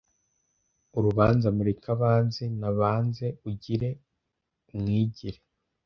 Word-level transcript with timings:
urubanza 0.97 1.47
Mureke 1.55 1.89
abanze 1.95 2.43
Nabanze 2.59 3.25
ugiri 3.49 3.89
umwigire 4.73 5.39